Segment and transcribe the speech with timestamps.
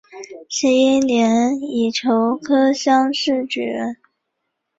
[0.49, 3.97] 十一年乙酉科乡试举人。